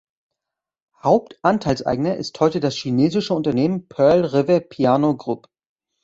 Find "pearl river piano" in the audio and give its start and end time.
3.87-5.15